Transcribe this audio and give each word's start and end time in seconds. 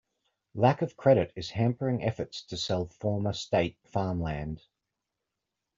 Lack 0.55 0.81
of 0.81 0.97
credit 0.97 1.31
is 1.35 1.51
hampering 1.51 2.03
efforts 2.03 2.41
to 2.45 2.57
sell 2.57 2.87
former 2.87 3.33
state 3.33 3.77
farmland. 3.83 4.63